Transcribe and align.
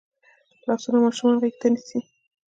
لاسونه 0.67 0.97
ماشومان 1.05 1.35
غېږ 1.41 1.55
ته 1.61 1.67
نیسي 1.73 1.99